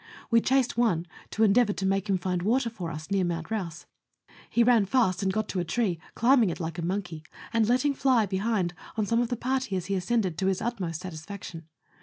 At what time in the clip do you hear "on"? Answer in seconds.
8.97-9.05